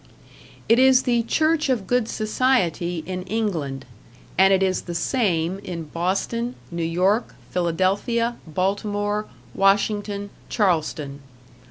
[0.67, 3.85] It is the Church of Good Society in England,
[4.35, 11.19] and it is the same in Boston, New York, Philadelphia, Baltimore, Washington, Charleston.